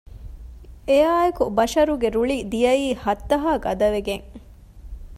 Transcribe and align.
އެއާއެކު 0.89 1.43
ބަޝަރުގެ 1.57 2.09
ރުޅި 2.15 2.37
ދިޔައީ 2.51 2.87
ހައްތަހާ 3.03 3.51
ގަދަވެގެން 3.65 4.25